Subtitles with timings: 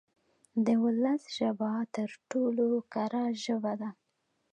[0.65, 3.89] د ولس ژبه تر ټولو کره ژبه ده.